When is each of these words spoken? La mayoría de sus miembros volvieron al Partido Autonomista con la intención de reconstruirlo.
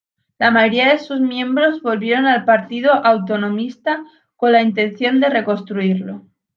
La 0.39 0.49
mayoría 0.49 0.89
de 0.93 0.97
sus 0.97 1.19
miembros 1.19 1.83
volvieron 1.83 2.25
al 2.25 2.43
Partido 2.43 2.91
Autonomista 2.91 4.03
con 4.35 4.51
la 4.53 4.63
intención 4.63 5.19
de 5.19 5.29
reconstruirlo. 5.29 6.25